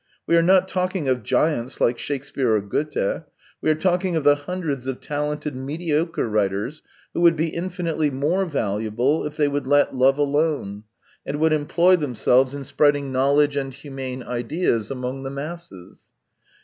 [0.27, 3.21] "We are not talking of giants like Shakespeare or Goethe;
[3.61, 6.81] we are talking of the hundreds of talented mediocre writers,
[7.13, 10.85] who would be infinitely more valuable if they would let love alone,
[11.23, 16.01] and would employ themselves in spreading knowledge and humane ideas among the masses."